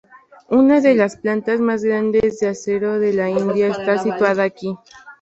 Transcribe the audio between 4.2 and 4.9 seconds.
aquí.